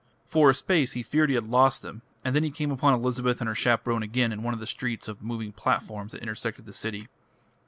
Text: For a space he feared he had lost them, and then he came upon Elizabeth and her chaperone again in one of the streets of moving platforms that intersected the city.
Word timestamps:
For 0.25 0.49
a 0.49 0.55
space 0.55 0.93
he 0.93 1.03
feared 1.03 1.29
he 1.29 1.35
had 1.35 1.43
lost 1.43 1.83
them, 1.83 2.01
and 2.25 2.35
then 2.35 2.41
he 2.41 2.49
came 2.49 2.71
upon 2.71 2.95
Elizabeth 2.95 3.39
and 3.39 3.47
her 3.47 3.53
chaperone 3.53 4.01
again 4.01 4.31
in 4.31 4.41
one 4.41 4.55
of 4.55 4.59
the 4.59 4.65
streets 4.65 5.07
of 5.07 5.21
moving 5.21 5.51
platforms 5.53 6.13
that 6.13 6.23
intersected 6.23 6.65
the 6.65 6.73
city. 6.73 7.07